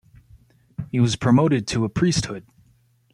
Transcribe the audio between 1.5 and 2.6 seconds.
to a priesthood.